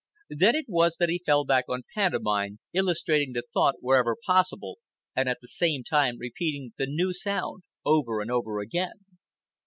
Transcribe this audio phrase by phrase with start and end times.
[0.31, 4.79] Then it was that he fell back on pantomime, illustrating the thought wherever possible
[5.15, 9.05] and at the same time repeating the new sound over and over again.